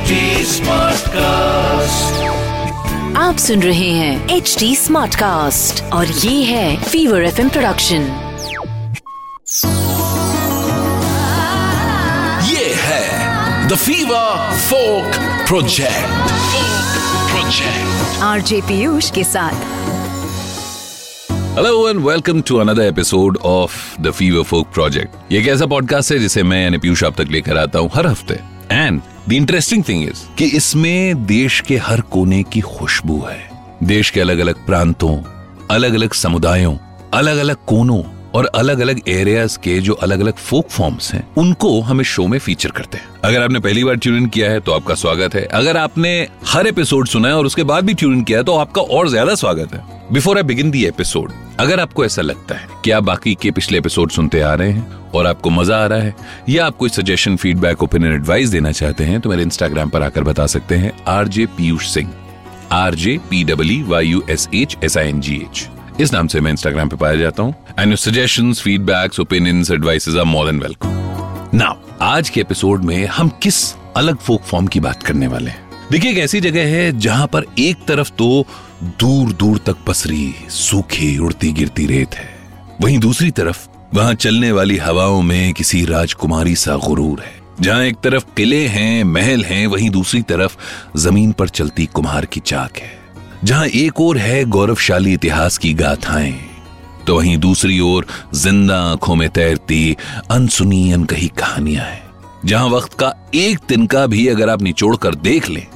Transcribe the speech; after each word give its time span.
HD 0.00 0.18
Smartcast. 0.48 2.12
आप 3.16 3.36
सुन 3.38 3.62
रहे 3.62 3.88
हैं 3.90 4.28
एच 4.28 4.56
डी 4.58 4.76
स्मार्ट 4.76 5.14
कास्ट 5.14 5.82
और 5.92 6.06
ये 6.06 6.44
है 6.44 6.82
फीवर 6.82 7.24
एफ़ 7.24 7.40
प्रोडक्शन 7.48 8.02
ये 12.48 12.72
है 12.78 13.68
the 13.68 13.74
Fever 13.74 14.56
Folk 14.60 15.18
Project 15.48 16.32
project 17.30 18.22
RJ 18.22 18.60
Piyush 18.60 19.10
के 19.10 19.24
साथ. 19.24 19.54
Hello 21.56 21.88
and 21.88 22.00
welcome 22.06 22.40
to 22.40 22.56
another 22.56 22.82
episode 22.82 23.36
of 23.36 24.00
the 24.00 24.10
Fever 24.10 24.42
Folk 24.42 24.66
Project 24.66 25.32
ये 25.32 25.40
एक 25.40 25.48
ऐसा 25.48 25.66
पॉडकास्ट 25.66 26.12
है 26.12 26.18
जिसे 26.18 26.42
मैं 26.42 26.62
यानी 26.62 26.78
पीयूष 26.78 27.04
आप 27.04 27.20
तक 27.20 27.28
लेकर 27.30 27.58
आता 27.58 27.78
हूँ 27.78 27.90
हर 27.94 28.06
हफ़्ते. 28.06 28.40
And 28.72 29.00
the 29.30 29.32
interesting 29.32 29.82
thing 29.88 30.02
is 30.02 30.20
कि 30.38 30.44
इसमें 30.56 31.26
देश 31.26 31.60
के 31.60 31.76
हर 31.78 32.00
कोने 32.12 32.42
की 32.42 32.60
खुशबू 32.60 33.18
है। 33.20 33.50
देश 33.82 34.10
के 34.10 34.20
अलग 34.20 34.38
अलग 34.38 34.64
प्रांतों 34.66 35.16
अलग 35.70 35.94
अलग 35.94 36.12
समुदायों 36.12 36.76
अलग 37.14 37.38
अलग 37.38 37.56
कोनों 37.66 38.02
और 38.34 38.46
अलग 38.54 38.80
अलग 38.80 39.00
एरियाज़ 39.08 39.58
के 39.58 39.78
जो 39.80 39.94
अलग 39.94 40.20
अलग 40.20 40.36
फोक 40.38 40.68
फॉर्म्स 40.68 41.12
हैं, 41.14 41.22
उनको 41.38 41.80
हम 41.80 42.00
इस 42.00 42.06
शो 42.06 42.26
में 42.26 42.38
फीचर 42.38 42.70
करते 42.70 42.98
हैं। 42.98 43.08
अगर 43.24 43.42
आपने 43.42 43.60
पहली 43.60 43.84
बार 43.84 43.96
ट्यून 43.96 44.16
इन 44.16 44.26
किया 44.28 44.50
है 44.50 44.60
तो 44.60 44.72
आपका 44.72 44.94
स्वागत 44.94 45.34
है। 45.34 45.44
अगर 45.44 45.76
आपने 45.76 46.12
हर 46.46 46.66
एपिसोड 46.66 47.08
सुना 47.08 47.28
है 47.28 47.34
और 47.34 47.46
उसके 47.46 47.62
बाद 47.64 47.84
भी 47.84 47.94
ट्यून 47.94 48.14
इन 48.14 48.22
किया 48.22 48.38
है 48.38 48.44
तो 48.44 48.56
आपका 48.56 48.82
और 48.82 49.08
ज़्यादा 49.08 49.34
स्वागत 49.34 49.74
है। 49.74 49.99
Before 50.12 50.36
I 50.36 50.42
begin 50.42 50.70
the 50.70 50.84
episode 50.86 51.32
अगर 51.60 51.80
आपको 51.80 52.04
ऐसा 52.04 52.22
लगता 52.22 52.54
है 52.54 52.68
कि 52.84 52.90
आप 52.90 53.02
बाकी 53.02 53.38
के 53.42 53.50
पिछले 53.50 53.78
एपिसोड 53.78 54.10
सुनते 54.10 54.40
आ 54.40 54.54
रहे 54.54 54.70
हैं 54.70 54.92
और 54.92 55.26
आपको 55.26 55.50
मज़ा 55.50 55.84
आ 55.84 55.86
रहा 55.86 55.98
है, 55.98 56.16
या 56.48 56.66
आप 56.66 56.76
कोई 56.76 56.88
सजेशन 56.88 57.36
फीडबैक 57.36 57.82
ओपिनियन 57.82 58.12
एडवाइस 58.12 58.48
देना 58.48 58.72
चाहते 58.72 59.04
हैं 59.04 59.20
तो 59.20 59.30
मेरे 59.30 59.42
इंस्टाग्राम 59.42 59.88
पर 59.88 60.02
आकर 60.02 60.24
बता 60.24 60.46
सकते 60.46 60.74
हैं 60.74 61.04
RJ 61.08 61.46
Piyush 61.46 61.94
Singh 61.94 62.12
R 62.72 62.94
J 62.94 63.18
P 63.30 63.44
W 63.44 63.86
Y 63.86 64.06
U 64.06 64.22
S 64.30 64.48
H 64.54 64.76
S 64.84 64.98
I 64.98 65.08
N 65.08 65.20
G 65.20 65.36
H 65.36 65.68
इस 66.00 66.12
नाम 66.12 66.26
से 66.26 66.40
मैं 66.40 66.50
इंस्टाग्राम 66.50 66.88
पे 66.88 66.96
पाया 66.96 67.16
जाता 67.16 67.42
हूँ 67.42 67.54
and 67.78 67.88
your 67.88 67.98
suggestions 67.98 68.60
feedbacks 68.60 69.20
opinions 69.20 69.70
advices 69.70 70.14
are 70.14 70.24
more 70.24 70.46
than 70.46 70.60
welcome 70.60 70.88
now 71.58 71.74
आज 72.02 72.30
के 72.30 72.40
एपिसोड 72.40 72.84
में 72.84 73.06
हम 73.06 73.28
किस 73.28 73.74
अलग 73.96 74.16
फोक 74.16 74.42
फॉर्म 74.42 74.66
की 74.66 74.80
बात 74.80 75.02
करने 75.02 75.26
वाले 75.26 75.50
हैं? 75.50 75.70
देखिए, 75.92 76.10
एक 76.10 76.18
ऐसी 76.18 76.40
जगह 76.40 76.66
है 76.66 76.98
जहाँ 76.98 77.26
पर 77.26 77.42
एक 77.58 77.76
तरफ़ 77.88 78.10
तो 78.10 78.46
दूर 78.82 79.32
दूर 79.32 79.58
तक 79.58 79.76
पसरी 79.86 80.34
सूखी 80.48 81.16
उड़ती 81.18 81.52
गिरती 81.52 81.86
रेत 81.86 82.14
है। 82.14 82.28
वहीं 82.80 82.98
दूसरी 82.98 83.30
तरफ़, 83.30 83.66
वहाँ 83.94 84.14
चलने 84.14 84.52
वाली 84.52 84.76
हवाओं 84.76 85.20
में 85.22 85.52
किसी 85.52 85.84
राजकुमारी 85.84 86.54
सा 86.54 86.76
गुरूर 86.76 87.20
है। 87.20 87.32
जहाँ 87.60 87.82
एक 87.84 87.96
तरफ़ 87.96 88.24
किले 88.36 88.66
हैं, 88.66 89.04
महल 89.04 89.44
हैं, 89.44 89.66
वहीं 89.66 89.90
दूसरी 89.90 90.22
तरफ़ 90.22 90.56
ज़मीन 90.96 91.32
पर 91.32 91.48
चलती 91.48 91.86
कुम्हार 91.86 92.26
की 92.26 92.40
चाक 92.40 92.78
है। 92.78 92.92
जहाँ 93.44 93.66
एक 93.66 94.00
और 94.00 94.18
है 94.18 94.44
गौरवशाली 94.44 95.12
इतिहास 95.14 95.58
की 95.58 95.72
गाथाएँ 95.74 96.34
तो 97.06 97.16
वहीं 97.16 97.36
दूसरी 97.38 97.78
ओर 97.80 98.06
ज़िंदा 98.34 98.78
आँखों 98.82 99.14
में 99.14 99.28
तैरती 99.30 99.96
अनसुनी 100.30 100.92
अनकही 100.92 101.28
कहानियाँ 101.28 101.84
हैं। 101.84 102.02
जहाँ 102.44 102.68
वक्त 102.68 102.94
का 102.94 103.12
एक 103.34 103.58
तिनका 103.58 104.06
भी 104.06 104.26
अगर 104.28 104.48
आप 104.48 104.62
निचोड़ 104.62 104.96
कर 104.96 105.14
देख 105.14 105.48
लें 105.48 105.66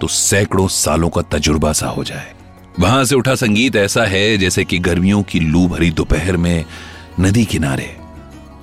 तो 0.00 0.06
सैकड़ों 0.08 0.68
सालों 0.68 1.08
का 1.08 1.22
तजुर्बा 1.30 1.72
सा 1.72 1.86
हो 1.86 2.04
जाए। 2.04 2.32
वहाँ 2.80 3.04
से 3.04 3.14
उठा 3.14 3.34
संगीत 3.34 3.76
ऐसा 3.76 4.04
है 4.04 4.36
जैसे 4.38 4.64
कि 4.64 4.78
गर्मियों 4.78 5.22
की 5.22 5.40
लू 5.40 5.66
भरी 5.68 5.90
दोपहर 5.90 6.36
में 6.36 6.64
नदी 7.20 7.44
किनारे, 7.44 7.94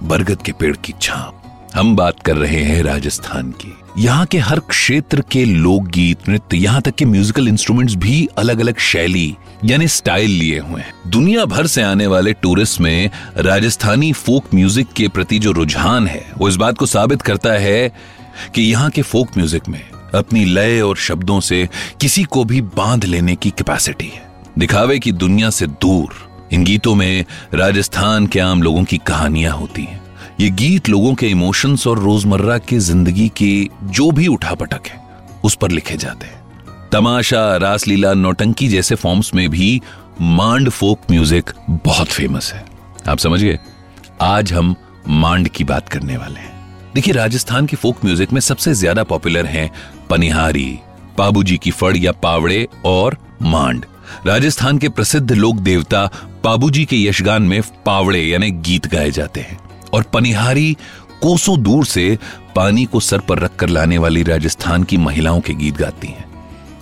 बरगद 0.03 0.41
के 0.41 0.51
पेड़ 0.51 0.75
की 0.75 0.93
छाप 1.01 1.37
हम 1.75 1.95
बात 1.95 2.19
कर 2.19 2.35
रहे 2.35 2.63
हैं 2.63 2.81
राजस्थान 2.83 3.51
की। 3.53 3.73
यहाँ 3.97 4.25
के 4.25 4.37
हर 4.39 4.59
क्षेत्र 4.61 5.23
के 5.31 5.43
लोकगीत, 5.45 6.27
नृत्य, 6.29 6.57
यहाँ 6.57 6.81
तक 6.81 6.95
के 6.95 7.05
म्यूजिकल 7.05 7.47
इंस्ट्रूमेंट्स 7.47 7.95
भी 7.95 8.27
अलग 8.37 8.59
अलग 8.59 8.77
शैली, 8.79 9.35
यानी 9.65 9.87
स्टाइल 9.87 10.31
लिए 10.31 10.59
हुए 10.59 10.81
हैं। 10.81 10.93
दुनिया 11.07 11.45
भर 11.45 11.67
से 11.67 11.81
आने 11.81 12.07
वाले 12.07 12.33
टूरिस्ट 12.33 12.79
में 12.81 13.09
राजस्थानी 13.37 14.11
फोक 14.13 14.53
म्यूज़िक 14.53 14.91
के 14.95 15.07
प्रति 15.07 15.39
जो 15.39 15.51
रुझान 15.51 16.07
है, 16.07 16.25
वो 16.37 16.49
इस 16.49 16.55
बात 16.55 16.77
को 16.77 16.85
साबित 16.87 17.21
करता 17.21 17.53
है 17.53 17.91
कि 18.55 18.61
यहाँ 18.61 18.89
के 18.89 19.01
फोक 19.01 19.37
म्यूज़िक 19.37 19.69
में 19.69 19.81
अपनी 20.13 20.45
लय 20.45 20.81
और 20.81 20.97
शब्दों 20.97 21.39
से 21.39 21.69
किसी 22.01 22.23
को 22.23 22.43
भी 22.43 22.61
बाँध 22.61 23.05
लेने 23.05 23.35
की 23.35 23.49
कैपेसिटी 23.49 24.07
है। 24.07 24.31
दिखावे 24.59 24.99
की 24.99 25.11
दुनिया 25.11 25.49
से 25.49 25.67
दूर, 25.67 26.13
इन 26.51 26.63
गीतों 26.63 26.95
में 26.95 27.25
राजस्थान 27.53 28.27
के 28.27 28.39
आम 28.39 28.63
लोगों 28.63 28.83
की 28.83 28.97
कहानियाँ 28.97 29.57
होती 29.57 29.83
हैं। 29.83 30.01
ये 30.39 30.49
गीत 30.49 30.89
लोगों 30.89 31.13
के 31.15 31.27
इमोशंस 31.27 31.87
और 31.87 31.99
रोज़मर्रा 31.99 32.57
की 32.57 32.77
ज़िंदगी 32.79 33.31
के 33.37 33.69
जो 33.83 34.11
भी 34.11 34.27
उठापटक 34.27 34.87
है, 34.87 35.01
उस 35.43 35.55
पर 35.55 35.71
लिखे 35.71 35.97
जाते 35.97 36.27
हैं। 36.27 36.41
तमाशा, 36.91 37.57
रासलीला, 37.57 38.13
नौटंकी 38.13 38.67
जैसे 38.67 38.95
फॉर्म्स 38.95 39.33
में 39.33 39.49
भी 39.49 39.81
मांड 40.21 40.69
फोक 40.69 40.99
म्यूज़िक 41.11 41.49
बहुत 41.69 42.07
फ़ेमस 42.07 42.53
है। 42.53 42.65
आप 43.07 43.17
समझिए, 43.17 43.59
आज 44.21 44.53
हम 44.53 44.75
मांड 45.07 45.49
की 45.49 45.63
बात 45.63 45.89
करने 45.89 46.17
वाले 46.17 46.39
हैं। 46.39 46.60
देखिए, 46.95 47.13
राजस्थान 47.13 47.65
की 47.65 47.75
फोक 47.75 48.03
म्यूज़िक 48.05 48.31
में 48.33 48.39
सबसे 48.41 48.73
ज़्यादा 48.73 49.03
पॉपुलर 49.03 49.45
हैं 49.45 49.69
पनिहारी 50.09 50.79
पाबूजी 51.17 51.57
की 51.57 51.71
फड़ 51.71 51.95
या 51.97 52.11
पावड़े 52.13 52.67
और 52.85 53.17
मांड। 53.41 53.85
राजस्थान 54.27 54.77
के 54.77 54.89
प्रसिद्ध 54.89 55.31
लोक 55.31 55.55
देवता 55.57 56.05
पाबूजी 56.43 56.85
के 56.85 56.97
यशगान 56.97 57.43
में 57.43 57.61
पावड़े 57.85 58.21
यानी 58.21 58.51
गीत 58.51 58.87
गाए 58.87 59.11
जाते 59.11 59.41
हैं। 59.41 59.59
और 59.93 60.03
पनिहारी 60.03 60.73
कोसों 61.21 61.61
दूर 61.63 61.85
से 61.85 62.17
पानी 62.55 62.85
को 62.85 62.99
सर 62.99 63.19
पर 63.19 63.39
रखकर 63.39 63.69
लाने 63.69 63.97
वाली 63.97 64.23
राजस्थान 64.23 64.83
की 64.83 64.97
महिलाओं 64.97 65.41
के 65.41 65.53
गीत 65.53 65.77
गाती 65.77 66.07
हैं, 66.07 66.25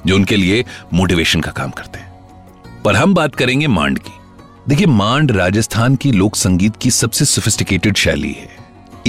जो 0.08 0.16
उनके 0.16 0.36
लिए 0.36 0.64
मोटिवेशन 0.94 1.42
का 1.42 1.52
काम 1.52 1.72
करते 1.72 2.00
हैं। 2.00 2.82
पर 2.84 2.96
हम 2.96 3.14
बात 3.14 3.36
करेंगे 3.36 3.68
मांड 3.68 4.00
की। 4.00 4.12
देखिए, 4.68 4.88
मांड 4.88 5.32
राजस्थान 5.32 5.96
की 5.96 6.12
लोक 6.12 6.36
संगीत 6.36 6.76
की 6.76 6.92
सबसे 6.92 7.26
सोफिस्टिकेटेड 7.26 7.98
शैली 7.98 8.32
है। 8.32 8.58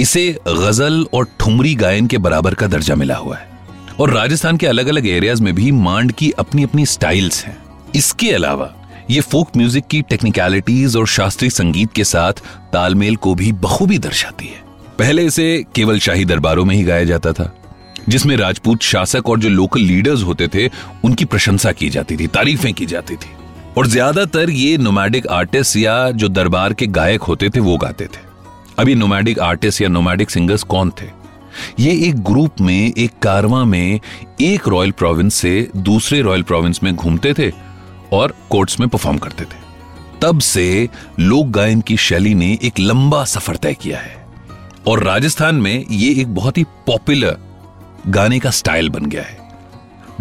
इसे 0.01 0.31
गज़ल 0.47 1.05
और 1.13 1.27
ठुमरी 1.39 1.73
गायन 1.75 2.07
के 2.07 2.17
बराबर 2.17 2.53
का 2.53 2.67
दर्जा 2.67 2.95
मिला 2.95 3.15
हुआ 3.15 3.35
है। 3.37 3.49
और 3.99 4.13
राजस्थान 4.13 4.57
के 4.57 4.67
अलग 4.67 4.87
अलग 4.87 5.07
एरियाज़ 5.07 5.41
में 5.43 5.53
भी 5.55 5.71
मांड 5.71 6.11
की 6.11 6.31
अपनी 6.31 6.63
अपनी 6.63 6.85
स्टाइल्स 6.85 7.43
हैं। 7.45 7.57
इसके 7.95 8.31
अलावा, 8.31 8.73
ये 9.09 9.21
फोक 9.21 9.57
म्यूज़िक 9.57 9.87
की 9.87 10.01
टेक्निकलिटीज 10.01 10.95
और 10.95 11.07
शास्त्रीय 11.07 11.49
संगीत 11.49 11.93
के 11.93 12.03
साथ 12.03 12.41
तालमेल 12.73 13.15
को 13.15 13.35
भी 13.35 13.51
बखूबी 13.51 13.97
दर्शाती 13.97 14.45
है। 14.45 14.63
पहले 14.99 15.25
इसे 15.25 15.65
केवल 15.75 15.99
शाही 15.99 16.25
दरबारों 16.25 16.65
में 16.65 16.75
ही 16.75 16.83
गाया 16.83 17.03
जाता 17.03 17.33
था, 17.33 17.53
जिसमें 18.09 18.35
राजपूत 18.37 18.81
शासक 18.81 19.29
और 19.29 19.39
जो 19.39 19.49
लोकल 19.49 19.81
लीडर्स 19.81 20.23
होते 20.23 20.47
थे, 20.47 20.67
उनकी 21.03 21.25
प्रशंसा 21.25 21.71
की 21.71 21.89
जाती 21.89 22.17
थी, 22.17 22.27
तारीफें 22.27 22.73
की 22.73 22.85
जाती 22.85 23.15
थी। 23.15 23.31
और 23.77 23.87
ज़्यादातर 23.87 24.49
ये 24.49 24.77
नोमैडिक 24.77 25.27
आर्टिस्ट 25.27 25.77
या 25.77 26.11
जो 26.11 26.29
दरबार 26.29 26.73
के 26.73 26.87
गायक 26.87 27.21
होते 27.21 27.49
थे, 27.49 27.59
वो 27.59 27.77
गाते 27.77 28.05
थे। 28.05 28.30
अभी 28.81 28.93
नोमैडिक 28.95 29.39
आर्टिस्ट 29.39 29.81
या 29.81 29.87
नोमैडिक 29.89 30.29
सिंगर्स 30.29 30.63
कौन 30.63 30.91
थे? 31.01 31.05
ये 31.79 31.91
एक 32.07 32.19
ग्रुप 32.19 32.61
में, 32.61 32.93
एक 32.97 33.11
कारवा 33.21 33.63
में 33.65 33.99
एक 34.41 34.67
रॉयल 34.67 34.91
प्रोविंस 34.91 35.35
से 35.35 35.69
दूसरे 35.77 36.21
रॉयल 36.21 36.43
प्रोविंस 36.43 36.79
में 36.83 36.95
घूमते 36.95 37.33
थे 37.33 37.51
और 38.13 38.33
कोर्ट्स 38.49 38.79
में 38.79 38.87
परफॉर्म 38.89 39.17
करते 39.17 39.43
थे। 39.43 39.59
तब 40.21 40.39
से 40.39 40.89
लोक 41.19 41.47
गायन 41.47 41.81
की 41.81 41.97
शैली 41.97 42.33
ने 42.33 42.57
एक 42.63 42.79
लंबा 42.79 43.23
सफ़र 43.25 43.55
तय 43.55 43.73
किया 43.73 43.99
है 43.99 44.15
और 44.87 45.03
राजस्थान 45.03 45.55
में 45.55 45.85
ये 45.91 46.11
एक 46.21 46.33
बहुत 46.35 46.57
ही 46.57 46.63
पॉपुलर 46.87 47.37
गाने 48.07 48.39
का 48.39 48.51
स्टाइल 48.51 48.89
बन 48.89 49.05
गया 49.05 49.23
है। 49.23 49.37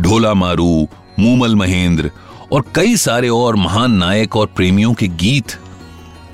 ढोला 0.01 0.35
मारू, 0.35 0.89
मूमल 1.19 1.57
महेंद्र 1.57 2.11
और 2.53 2.65
कई 2.75 2.97
सारे 2.99 3.29
और 3.29 3.57
महान 3.57 3.97
नायक 3.97 4.37
और 4.37 4.47
प्रेमियों 4.47 4.95
के 4.95 5.09
गीत 5.09 5.59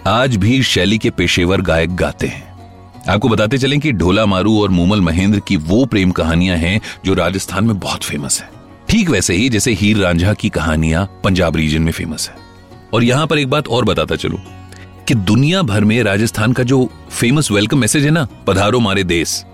आज 0.07 0.37
भी 0.37 0.63
शैली 0.63 0.97
के 0.99 1.11
पेशेवर 1.11 1.61
गायक 1.61 1.95
गाते 1.97 2.27
हैं। 2.27 3.05
आपको 3.09 3.29
बताते 3.29 3.59
चलें 3.59 3.79
कि 3.81 3.93
ढोला 3.93 4.27
मारू 4.27 4.61
और 4.63 4.69
मूमल 4.71 5.01
महेंद्र 5.01 5.41
की 5.41 5.57
वो 5.57 5.85
प्रेम 5.85 6.11
कहानियाँ 6.11 6.57
हैं 6.57 6.81
जो 7.05 7.15
राजस्थान 7.15 7.65
में 7.65 7.79
बहुत 7.79 8.05
फ़ेमस 8.05 8.41
है। 8.43 8.49
ठीक 8.89 9.11
वैसे 9.11 9.35
ही 9.35 9.49
जैसे 9.49 9.73
हीर 9.73 9.97
रांझा 9.97 10.35
की 10.35 10.49
कहानियाँ 10.49 11.05
पंजाब 11.25 11.57
रीजन 11.57 11.83
में 11.83 11.93
फ़ेमस 11.93 12.29
है। 12.29 12.37
और 12.95 13.05
यहाँ 13.05 13.27
पर 13.27 13.39
एक 13.39 13.49
बात 13.51 13.69
और 13.69 13.85
बताता 13.85 14.17
चलूँ 14.17 14.39
कि 15.09 15.15
दुनिया 15.15 15.63
भर 15.63 15.85
में 15.85 16.03
राजस्थान 16.03 16.53
का 16.53 16.63
जो 16.63 16.89
फ़ेमस 17.11 17.51
वेलकम 17.51 17.79
मैसेज 17.79 18.05
है 18.05 18.11
ना, 18.11 18.27
पधारो 18.47 18.81
मारे 18.81 19.05
देश, 19.05 19.45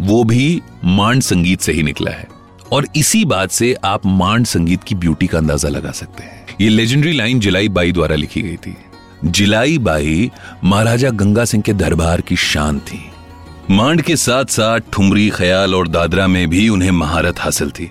वो 0.00 0.24
भी 0.24 0.60
मांड 0.84 1.22
संगीत 1.22 1.60
से 1.60 1.72
ही 1.72 1.82
निकला 1.82 2.10
है। 2.10 2.28
और 2.72 2.86
इसी 2.96 3.24
बात 3.24 3.50
से 3.50 3.74
आप 3.84 4.06
मांड 4.06 4.46
संगीत 4.46 4.84
की 4.84 4.94
ब्यूटी 4.94 5.26
का 5.26 5.38
अंदाज़ा 5.38 5.68
लगा 5.68 5.90
सकते 5.92 6.22
हैं। 6.22 6.46
ये 6.60 6.68
लेजेंडरी 6.68 7.12
लाइन 7.12 7.40
जिलाई 7.40 7.68
बाई 7.68 7.92
द्वारा 7.92 8.16
लिखी 8.16 8.42
गई 8.42 8.56
थी। 8.56 8.76
जिलाई 9.24 9.78
बाई 9.78 10.30
महाराजा 10.64 11.10
गंगा 11.10 11.44
सिंह 11.44 11.62
के 11.62 11.72
दरबार 11.72 12.20
की 12.20 12.36
शान 12.36 12.78
थी। 12.78 13.10
मांड 13.70 14.02
के 14.02 14.16
साथ 14.16 14.44
साथ 14.44 14.80
ठुमरी, 14.92 15.30
ख्याल 15.30 15.74
और 15.74 15.88
दादरा 15.88 16.26
में 16.26 16.50
भी 16.50 16.68
उन्हें 16.68 16.90
महारत 16.90 17.38
हासिल 17.38 17.70
थी। 17.70 17.90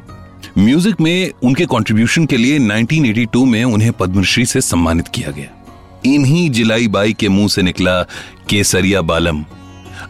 म्यूज़िक 0.58 1.02
में 1.02 1.32
उनके 1.44 1.66
कंट्रीब्यूशन 1.66 2.26
के 2.26 2.38
लिए 2.38 2.60
1982 2.60 3.46
में 3.46 3.64
उन्हें 3.64 3.92
पद्मश्री 3.92 4.46
से 4.46 4.62
सम्मानित 4.62 5.08
किया 5.08 5.32
गया। 5.32 5.48
इन्हीं 6.06 6.50
जिलाई 6.50 6.88
बाई 6.88 7.14
के 7.14 7.30
मुँह 7.30 7.48
से 7.48 7.62
निकला 7.62 8.04
केसरिया 8.50 9.02
बालम। 9.02 9.46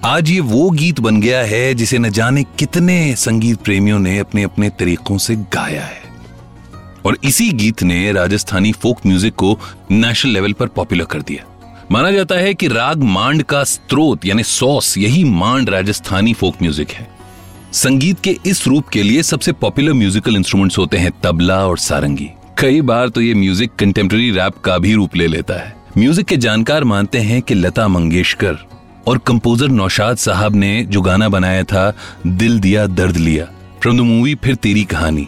आज 0.06 0.30
ये 0.30 0.40
वो 0.40 0.70
गीत 0.70 1.00
बन 1.00 1.22
गया 1.22 1.40
है 1.40 1.74
जिसे 1.74 1.98
न 1.98 2.10
जाने 2.10 2.44
कितने 2.44 3.16
संगीत 3.16 3.58
प्रेमियों 3.58 4.00
ने 4.00 4.20
अपने 4.20 4.44
अपने 4.44 4.70
तरीकों 4.70 5.18
से 5.18 5.36
गाया 5.36 5.82
है। 5.82 6.07
और 7.08 7.18
इसी 7.24 7.50
गीत 7.54 7.84
ने 7.84 8.12
राजस्थानी 8.12 8.72
फोक 8.74 9.06
म्यूज़िक 9.06 9.36
को 9.36 9.58
नेशनल 9.92 10.32
लेवल 10.32 10.54
पर 10.54 10.68
पॉपुलर 10.68 11.06
कर 11.06 11.22
दिया। 11.22 11.46
माना 11.92 12.12
जाता 12.12 12.36
है 12.36 12.54
कि 12.54 12.68
राग 12.68 13.04
मांड 13.04 13.44
का 13.44 13.64
स्त्रोत 13.64 14.26
यानी 14.26 14.44
सॉस, 14.44 14.98
यही 14.98 15.24
मांड 15.24 15.70
राजस्थानी 15.70 16.34
फोक 16.34 16.62
म्यूज़िक 16.62 16.92
है। 16.92 17.08
संगीत 17.74 18.20
के 18.20 18.36
इस 18.46 18.66
रूप 18.68 18.88
के 18.88 19.04
लिए 19.04 19.24
सबसे 19.24 19.52
पॉपुलर 19.54 19.94
म्यूजिकल 19.94 20.36
इंस्ट्रूमेंट्स 20.36 20.78
होते 20.78 20.98
हैं 20.98 21.12
तबला 21.24 21.58
और 21.68 21.78
सारंगी। 21.78 22.30
कई 22.58 22.82
बार 22.82 23.10
तो 23.10 23.22
ये 23.22 23.34
म्यूज़िक 23.34 23.76
कंटेम्प्रेरी 23.76 24.32
रैप 24.32 24.58
का 24.58 24.78
भी 24.78 24.94
रूप 24.94 25.16
ले 25.16 25.28
लेता 25.28 25.54
है। 25.56 25.76
म्यूज़िक 25.98 26.26
के 26.26 26.38
जानकार 26.38 26.84
मानते 26.84 27.20
हैं 27.20 27.42
कि 27.42 27.54
लता 27.54 27.88
मंगेशकर 27.88 28.58
और 29.08 29.18
कंपोजर 29.18 29.68
नौशाद 29.70 30.18
साहब 30.18 30.56
ने 30.56 30.84
जो 30.84 31.02
गाना 31.02 31.30
बनाया 31.30 31.64
था, 31.64 31.94
दिल 32.28 32.60
दिया, 32.60 32.86
दर्द 32.88 33.18
लिया, 33.18 33.46
फ्रॉम 33.82 33.98
द 33.98 34.02
मूवी 34.02 34.36
फिर 34.36 34.56
तेरी 34.56 34.84
कहानी। 34.86 35.28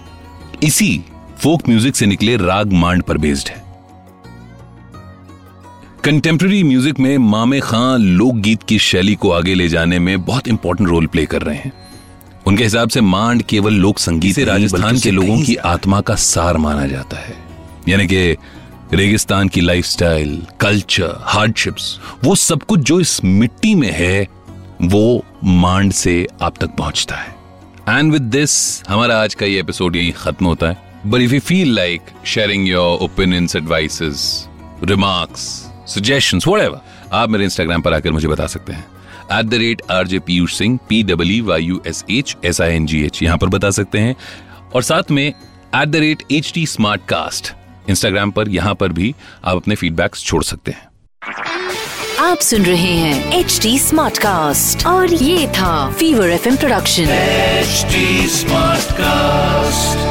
इसी 0.64 1.04
फोक 1.40 1.68
म्यूज़िक 1.70 1.96
से 1.96 2.06
निकले 2.06 2.36
राग 2.38 2.72
मांड 2.74 3.04
पर 3.04 3.18
बेस्ड 3.18 3.50
है। 3.50 3.64
कंटेम्प्रेरी 6.04 6.64
म्यूज़िक 6.64 7.00
में 7.00 7.18
मामे 7.18 7.60
खां 7.60 8.00
लोकगीत 8.00 8.64
की 8.64 8.80
शैली 8.80 9.16
को 9.16 9.32
आगे 9.32 9.54
ले 9.54 9.68
जाने 9.70 10.00
में 10.00 10.26
बहुत 10.26 10.48
इंपॉर्टेंट 10.48 10.90
रोल 10.90 11.08
प्ले 11.08 11.26
कर 11.26 11.42
रहे 11.42 11.56
हैं। 11.56 11.72
उनके 12.48 12.64
हिसाब 12.64 12.90
से 12.90 13.02
मांड 13.02 13.44
केवल 13.44 13.74
लोक 13.74 14.00
संगीत 14.00 14.36
से 14.36 14.44
राजस्थान 14.44 15.00
के 15.00 15.12
लोगों 15.12 15.40
की 15.42 15.56
आत्मा 15.56 16.02
का 16.02 16.16
सार 16.16 16.58
माना 16.58 16.86
जाता 16.88 17.18
है। 17.18 17.36
यानी 17.88 18.08
कि 18.08 18.36
रेगिस्तान 18.94 19.50
की 19.50 19.62
लाइफस्टाइल, 19.62 20.42
कल्चर 20.60 21.16
हार्डशिप्स 21.22 22.00
वो 22.24 22.36
सब 22.36 22.64
कुछ 22.64 22.80
जो 22.80 23.00
इस 23.00 23.20
मिट्टी 23.24 23.74
में 23.76 23.92
है 23.92 24.28
वो 24.84 25.24
मांड 25.44 25.92
से 25.94 26.26
आप 26.42 26.58
तक 26.58 26.76
पहुँचता 26.78 27.16
है। 27.16 27.36
एंड 27.90 28.12
विद 28.14 28.22
दिस 28.22 28.84
हमारा 28.90 29.22
आज 29.22 29.34
का 29.34 29.46
ये 29.46 29.60
एपिसोड 29.60 29.96
यही 29.96 30.12
खत्म 30.12 30.46
होता 30.46 30.70
है। 30.70 30.89
But 31.06 31.22
if 31.22 31.34
you 31.34 31.40
feel 31.40 31.74
like 31.76 32.02
sharing 32.28 32.68
your 32.68 33.00
opinions 33.02 33.56
advices 33.56 34.48
remarks 34.84 35.42
suggestion 35.94 36.40
आप 37.14 37.30
मेरे 37.30 37.44
इंस्टाग्राम 37.44 37.82
पर 37.82 37.94
आकर 37.94 38.12
मुझे 38.12 38.28
बता 38.28 38.48
सकते 38.48 38.74
हैं। 38.74 38.86
At 39.40 39.46
the 39.46 39.54
rate 39.54 39.82
R 39.92 40.08
J 40.08 40.20
Piyush 40.20 40.58
Singh 40.58 40.78
P 40.90 41.02
W 41.04 41.46
Y 41.46 41.64
U 41.64 41.82
S 41.88 42.04
H 42.10 42.36
S 42.46 42.62
I 42.62 42.76
N 42.76 42.86
G 42.86 43.02
H 43.06 43.22
यहाँ 43.24 43.38
पर 43.38 43.48
बता 43.48 43.70
सकते 43.70 44.00
हैं। 44.00 44.16
और 44.76 44.84
साथ 44.84 45.12
में 45.12 45.28
at 45.28 45.88
the 45.88 45.96
rate 45.96 46.24
H 46.32 46.52
T 46.54 46.66
Smartcast 47.10 47.52
Instagram 47.90 48.32
पर 48.32 48.50
यहाँ 48.50 48.76
पर 48.76 48.92
भी 48.92 49.14
आप 49.46 49.56
अपने 49.56 49.76
फीडबैक्स 49.76 50.24
छोड़ 50.24 50.44
सकते 50.44 50.72
हैं। 50.72 50.88
आप 52.26 52.38
सुन 52.38 52.66
रहे 52.66 52.94
हैं 52.94 53.40
एच 53.40 53.60
टी 53.62 53.78
स्मार्ट 53.80 54.18
कास्ट 54.18 54.86
और 54.88 55.14
ये 55.14 55.48
था 55.48 55.90
Fever 55.92 56.30
F 56.30 56.50
production 56.50 57.04
H 57.04 57.86
Smartcast 58.92 60.09